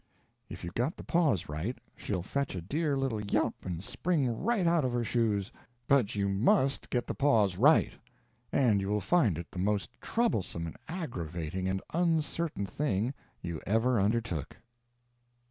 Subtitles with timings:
[0.49, 4.65] If you've got the _pause _right, she'll fetch a dear little yelp and spring right
[4.65, 5.51] out of her shoes.
[5.87, 7.93] But you _must _get the pause right;
[8.51, 14.01] and you will find it the most troublesome and aggravating and uncertain thing you ever
[14.01, 14.57] undertook.